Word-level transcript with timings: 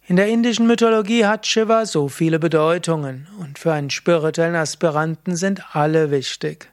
In 0.09 0.17
der 0.17 0.29
indischen 0.29 0.67
Mythologie 0.67 1.27
hat 1.27 1.47
Shiva 1.47 1.85
so 1.85 2.09
viele 2.09 2.39
Bedeutungen 2.39 3.29
und 3.41 3.59
für 3.59 3.75
einen 3.75 3.91
spirituellen 3.91 4.55
Aspiranten 4.55 5.37
sind 5.37 5.77
alle 5.77 6.11
wichtig. 6.11 6.73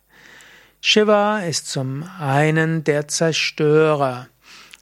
Shiva 0.79 1.39
ist 1.39 1.69
zum 1.69 2.09
einen 2.17 2.85
der 2.85 3.09
Zerstörer 3.09 4.27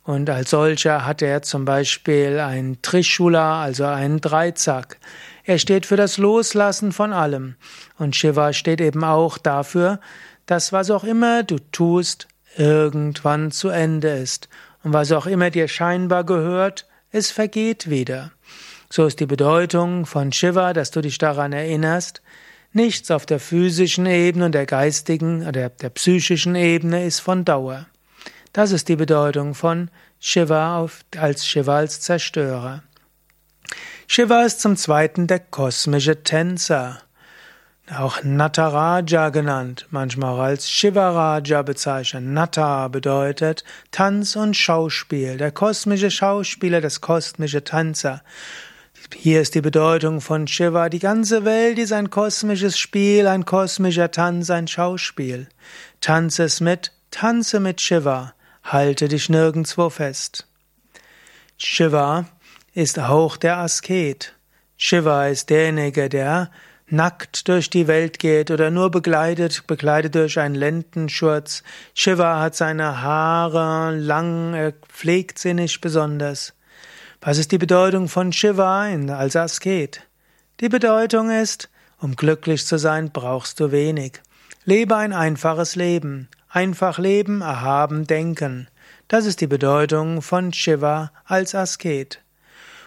und 0.03 0.29
als 0.29 0.51
solcher 0.51 1.03
hat 1.03 1.23
er 1.23 1.41
zum 1.41 1.65
Beispiel 1.65 2.39
ein 2.39 2.77
Trishula, 2.83 3.63
also 3.63 3.85
einen 3.85 4.21
Dreizack. 4.21 4.99
Er 5.45 5.57
steht 5.57 5.87
für 5.87 5.97
das 5.97 6.19
Loslassen 6.19 6.91
von 6.91 7.11
allem 7.11 7.55
und 7.97 8.15
Shiva 8.15 8.53
steht 8.53 8.81
eben 8.81 9.03
auch 9.03 9.39
dafür, 9.39 9.99
dass 10.45 10.71
was 10.71 10.91
auch 10.91 11.03
immer 11.03 11.41
du 11.41 11.57
tust, 11.71 12.27
irgendwann 12.55 13.49
zu 13.49 13.69
Ende 13.69 14.09
ist 14.09 14.47
und 14.83 14.93
was 14.93 15.11
auch 15.11 15.25
immer 15.25 15.49
dir 15.49 15.67
scheinbar 15.67 16.23
gehört, 16.23 16.85
es 17.13 17.31
vergeht 17.31 17.89
wieder. 17.89 18.31
So 18.89 19.05
ist 19.05 19.19
die 19.19 19.27
Bedeutung 19.27 20.05
von 20.05 20.33
Shiva, 20.33 20.73
dass 20.73 20.91
du 20.91 21.01
dich 21.01 21.19
daran 21.19 21.53
erinnerst, 21.53 22.21
nichts 22.73 23.11
auf 23.11 23.25
der 23.25 23.39
physischen 23.39 24.07
Ebene 24.07 24.47
und 24.47 24.51
der 24.53 24.65
geistigen 24.65 25.47
oder 25.47 25.69
der 25.69 25.89
psychischen 25.91 26.55
Ebene 26.55 27.05
ist 27.05 27.19
von 27.19 27.45
Dauer. 27.45 27.85
Das 28.51 28.71
ist 28.71 28.89
die 28.89 28.95
Bedeutung 28.95 29.53
von 29.53 29.89
Shiva 30.19 30.87
als 31.15 31.47
Shiva 31.47 31.77
als 31.77 32.01
Zerstörer. 32.01 32.83
Shiva 34.07 34.43
ist 34.43 34.59
zum 34.59 34.75
Zweiten 34.75 35.27
der 35.27 35.39
kosmische 35.39 36.23
Tänzer, 36.23 36.99
auch 37.91 38.23
Nataraja 38.23 39.29
genannt, 39.29 39.87
manchmal 39.89 40.33
auch 40.33 40.39
als 40.39 40.69
Shivaraja 40.69 41.61
bezeichnet. 41.63 42.23
Nata 42.23 42.87
bedeutet 42.87 43.63
Tanz 43.91 44.35
und 44.35 44.55
Schauspiel, 44.55 45.37
der 45.37 45.51
kosmische 45.51 46.09
Schauspieler, 46.09 46.79
das 46.79 47.01
kosmische 47.01 47.63
Tänzer. 47.63 48.21
Hier 49.13 49.41
ist 49.41 49.53
die 49.55 49.61
Bedeutung 49.61 50.21
von 50.21 50.47
Shiva. 50.47 50.87
Die 50.89 50.99
ganze 50.99 51.43
Welt 51.45 51.77
ist 51.77 51.91
ein 51.91 52.09
kosmisches 52.09 52.77
Spiel, 52.77 53.27
ein 53.27 53.45
kosmischer 53.45 54.11
Tanz, 54.11 54.49
ein 54.49 54.67
Schauspiel. 54.67 55.47
Tanze 55.99 56.43
es 56.43 56.61
mit, 56.61 56.91
tanze 57.11 57.59
mit 57.59 57.81
Shiva. 57.81 58.33
Halte 58.63 59.09
dich 59.09 59.27
nirgendwo 59.29 59.89
fest. 59.89 60.47
Shiva 61.57 62.25
ist 62.73 62.97
auch 62.97 63.35
der 63.35 63.57
Asket. 63.57 64.35
Shiva 64.77 65.27
ist 65.27 65.49
derjenige, 65.49 66.07
der 66.07 66.49
nackt 66.93 67.47
durch 67.47 67.69
die 67.69 67.87
Welt 67.87 68.19
geht 68.19 68.51
oder 68.51 68.69
nur 68.69 68.91
begleitet, 68.91 69.65
bekleidet 69.67 70.15
durch 70.15 70.39
einen 70.39 70.55
Lendenschurz. 70.55 71.63
Shiva 71.95 72.39
hat 72.39 72.55
seine 72.55 73.01
Haare 73.01 73.95
lang, 73.95 74.53
er 74.53 74.73
pflegt 74.87 75.39
sie 75.39 75.53
nicht 75.55 75.81
besonders. 75.81 76.53
Was 77.19 77.39
ist 77.39 77.51
die 77.51 77.57
Bedeutung 77.57 78.07
von 78.07 78.31
Shiva 78.31 78.83
als 78.83 79.35
Asket? 79.35 80.03
Die 80.59 80.69
Bedeutung 80.69 81.31
ist, 81.31 81.69
um 81.99 82.15
glücklich 82.15 82.65
zu 82.65 82.77
sein, 82.77 83.11
brauchst 83.11 83.59
du 83.59 83.71
wenig. 83.71 84.21
Lebe 84.63 84.95
ein 84.95 85.13
einfaches 85.13 85.75
Leben. 85.75 86.29
Einfach 86.47 86.99
leben, 86.99 87.41
erhaben 87.41 88.05
denken. 88.05 88.67
Das 89.07 89.25
ist 89.25 89.41
die 89.41 89.47
Bedeutung 89.47 90.21
von 90.21 90.53
Shiva 90.53 91.11
als 91.25 91.55
Asket. 91.55 92.22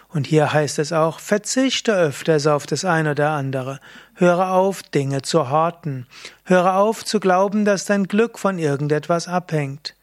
Und 0.09 0.25
hier 0.25 0.53
heißt 0.53 0.79
es 0.79 0.93
auch, 0.93 1.19
verzichte 1.19 1.93
öfters 1.93 2.47
auf 2.47 2.65
das 2.65 2.85
eine 2.85 3.11
oder 3.11 3.31
andere. 3.31 3.79
Höre 4.15 4.51
auf, 4.53 4.81
Dinge 4.83 5.21
zu 5.21 5.49
horten. 5.49 6.07
Höre 6.45 6.75
auf 6.75 7.03
zu 7.03 7.19
glauben, 7.19 7.65
dass 7.65 7.85
dein 7.85 8.05
Glück 8.05 8.39
von 8.39 8.57
irgendetwas 8.57 9.27
abhängt. 9.27 9.95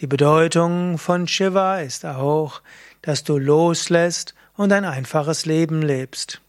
Die 0.00 0.06
Bedeutung 0.06 0.96
von 0.96 1.28
Shiva 1.28 1.80
ist 1.80 2.06
auch, 2.06 2.62
dass 3.02 3.22
du 3.22 3.36
loslässt 3.36 4.34
und 4.56 4.72
ein 4.72 4.86
einfaches 4.86 5.44
Leben 5.44 5.82
lebst. 5.82 6.40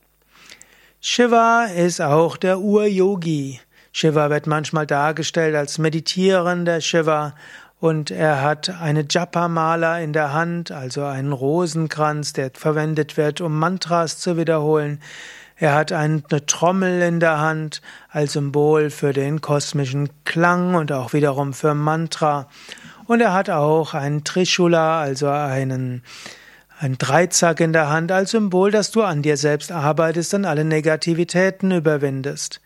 Shiva 1.02 1.66
ist 1.66 2.00
auch 2.00 2.38
der 2.38 2.60
Ur-Yogi. 2.60 3.60
Shiva 3.92 4.30
wird 4.30 4.48
manchmal 4.48 4.88
dargestellt 4.88 5.56
als 5.56 5.78
meditierender 5.78 6.80
Shiva 6.80 7.36
und 7.82 8.12
er 8.12 8.44
hat 8.44 8.70
eine 8.70 9.06
Japa-Mala 9.10 10.00
in 10.02 10.14
der 10.14 10.34
Hand, 10.34 10.72
also 10.72 11.04
einen 11.04 11.34
Rosenkranz, 11.34 12.32
der 12.32 12.52
verwendet 12.54 13.18
wird, 13.18 13.42
um 13.42 13.58
Mantras 13.58 14.20
zu 14.20 14.38
wiederholen. 14.38 15.02
Er 15.56 15.74
hat 15.74 15.92
eine 15.92 16.22
Trommel 16.46 17.02
in 17.02 17.20
der 17.20 17.40
Hand 17.40 17.82
als 18.12 18.34
Symbol 18.34 18.92
für 18.92 19.14
den 19.14 19.42
kosmischen 19.42 20.10
Klang 20.26 20.76
und 20.76 20.92
auch 20.92 21.14
wiederum 21.14 21.54
für 21.54 21.74
Mantra. 21.74 22.48
Und 23.08 23.20
er 23.20 23.34
hat 23.34 23.50
auch 23.50 23.96
einen 23.96 24.24
Trishula, 24.24 25.02
also 25.02 25.28
einen 25.30 26.04
ein 26.80 27.00
Dreizack 27.00 27.60
in 27.62 27.74
der 27.74 27.90
Hand 27.90 28.12
als 28.12 28.32
Symbol, 28.32 28.70
dass 28.70 28.92
du 28.92 29.02
an 29.02 29.24
dir 29.24 29.38
selbst 29.38 29.72
arbeitest 29.72 30.36
und 30.36 30.46
alle 30.46 30.66
Negativitäten 30.66 31.72
überwindest. 31.72 32.62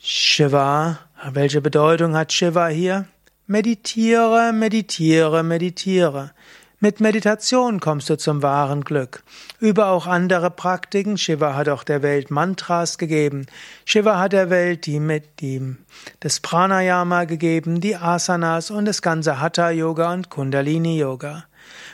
Shiva, 0.00 0.98
welche 1.30 1.60
Bedeutung 1.60 2.16
hat 2.16 2.32
Shiva 2.32 2.66
hier? 2.66 3.06
Meditiere, 3.48 4.52
meditiere, 4.52 5.44
meditiere. 5.44 6.32
Mit 6.80 7.00
Meditation 7.00 7.78
kommst 7.78 8.10
du 8.10 8.18
zum 8.18 8.42
wahren 8.42 8.82
Glück. 8.82 9.22
Über 9.60 9.86
auch 9.90 10.08
andere 10.08 10.50
Praktiken. 10.50 11.16
Shiva 11.16 11.54
hat 11.54 11.68
auch 11.68 11.84
der 11.84 12.02
Welt 12.02 12.32
Mantras 12.32 12.98
gegeben. 12.98 13.46
Shiva 13.84 14.18
hat 14.18 14.32
der 14.32 14.50
Welt 14.50 14.86
die 14.86 14.98
mit 14.98 15.38
die, 15.38 15.76
das 16.18 16.40
Pranayama 16.40 17.22
gegeben, 17.22 17.80
die 17.80 17.94
Asanas 17.94 18.72
und 18.72 18.84
das 18.84 19.00
ganze 19.00 19.40
Hatha 19.40 19.70
Yoga 19.70 20.12
und 20.12 20.28
Kundalini 20.28 20.98
Yoga. 20.98 21.44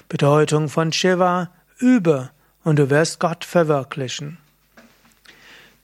Bedeutung 0.08 0.70
von 0.70 0.90
Shiva, 0.90 1.50
übe 1.78 2.30
und 2.64 2.78
du 2.78 2.88
wirst 2.88 3.20
Gott 3.20 3.44
verwirklichen. 3.44 4.38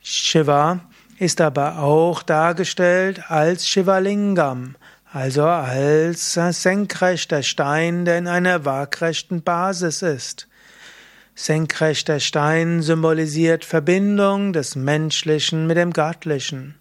Shiva 0.02 0.80
ist 1.18 1.42
aber 1.42 1.80
auch 1.80 2.22
dargestellt 2.22 3.30
als 3.30 3.68
Shivalingam, 3.68 4.76
also 5.12 5.44
als 5.44 6.34
senkrechter 6.34 7.42
Stein, 7.42 8.04
der 8.04 8.18
in 8.18 8.26
einer 8.26 8.64
waagrechten 8.64 9.42
Basis 9.42 10.02
ist. 10.02 10.48
Senkrechter 11.34 12.20
Stein 12.20 12.82
symbolisiert 12.82 13.64
Verbindung 13.64 14.52
des 14.52 14.76
Menschlichen 14.76 15.66
mit 15.66 15.76
dem 15.76 15.92
Göttlichen. 15.92 16.74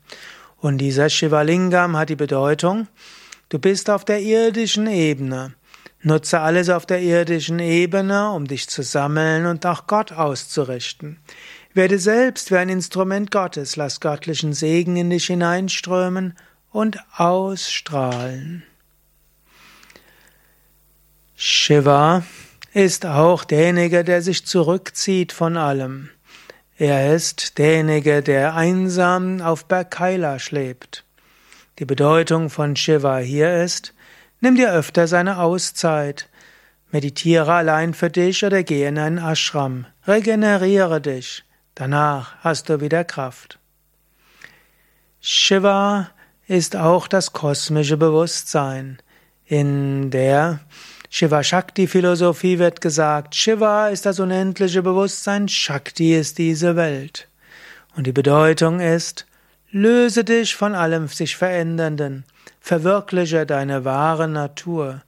Und 0.59 0.79
dieser 0.79 1.09
Shivalingam 1.09 1.95
hat 1.95 2.09
die 2.09 2.15
Bedeutung, 2.15 2.87
du 3.49 3.59
bist 3.59 3.89
auf 3.89 4.03
der 4.03 4.21
irdischen 4.21 4.87
Ebene. 4.87 5.53
Nutze 6.01 6.39
alles 6.39 6.69
auf 6.69 6.85
der 6.85 7.01
irdischen 7.01 7.59
Ebene, 7.59 8.31
um 8.31 8.45
dich 8.45 8.67
zu 8.67 8.81
sammeln 8.81 9.45
und 9.45 9.63
nach 9.63 9.87
Gott 9.87 10.11
auszurichten. 10.11 11.19
Werde 11.73 11.99
selbst 11.99 12.51
wie 12.51 12.57
ein 12.57 12.69
Instrument 12.69 13.29
Gottes, 13.29 13.75
lass 13.75 13.99
göttlichen 13.99 14.53
Segen 14.53 14.95
in 14.95 15.11
dich 15.11 15.27
hineinströmen 15.27 16.33
und 16.77 16.99
ausstrahlen. 17.15 18.61
Shiva 21.35 22.21
ist 22.71 23.07
auch 23.07 23.45
derjenige, 23.45 24.03
der 24.03 24.21
sich 24.21 24.45
zurückzieht 24.45 25.31
von 25.31 25.57
allem. 25.57 26.11
Er 26.77 27.15
ist 27.15 27.57
derjenige, 27.57 28.21
der 28.21 28.53
einsam 28.53 29.41
auf 29.41 29.65
Berg 29.65 29.89
Kailash 29.89 30.51
lebt. 30.51 31.03
Die 31.79 31.85
Bedeutung 31.85 32.51
von 32.51 32.75
Shiva 32.75 33.17
hier 33.17 33.63
ist, 33.63 33.95
Nimm 34.39 34.55
dir 34.55 34.71
öfter 34.71 35.07
seine 35.07 35.39
Auszeit. 35.39 36.29
Meditiere 36.91 37.53
allein 37.53 37.95
für 37.95 38.11
dich 38.11 38.45
oder 38.45 38.61
geh 38.61 38.85
in 38.85 38.99
einen 38.99 39.17
Ashram. 39.17 39.87
Regeneriere 40.05 41.01
dich. 41.01 41.43
Danach 41.73 42.35
hast 42.41 42.69
du 42.69 42.81
wieder 42.81 43.03
Kraft. 43.03 43.57
Shiva 45.19 46.11
ist 46.47 46.75
auch 46.75 47.07
das 47.07 47.33
kosmische 47.33 47.97
Bewusstsein. 47.97 48.99
In 49.45 50.11
der 50.11 50.61
Shiva 51.09 51.43
Shakti 51.43 51.87
Philosophie 51.87 52.59
wird 52.59 52.81
gesagt, 52.81 53.35
Shiva 53.35 53.89
ist 53.89 54.05
das 54.05 54.19
unendliche 54.19 54.81
Bewusstsein, 54.81 55.47
Shakti 55.47 56.15
ist 56.15 56.37
diese 56.37 56.75
Welt. 56.75 57.27
Und 57.95 58.07
die 58.07 58.11
Bedeutung 58.11 58.79
ist, 58.79 59.25
löse 59.71 60.23
dich 60.23 60.55
von 60.55 60.75
allem 60.75 61.07
sich 61.07 61.35
Verändernden, 61.35 62.25
verwirkliche 62.59 63.45
deine 63.45 63.85
wahre 63.85 64.27
Natur. 64.27 65.01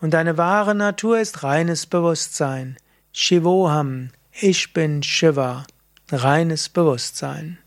Und 0.00 0.14
deine 0.14 0.36
wahre 0.36 0.74
Natur 0.74 1.20
ist 1.20 1.42
reines 1.42 1.86
Bewusstsein. 1.86 2.76
Shivoham, 3.12 4.10
ich 4.32 4.72
bin 4.72 5.02
Shiva, 5.02 5.64
reines 6.10 6.68
Bewusstsein. 6.68 7.58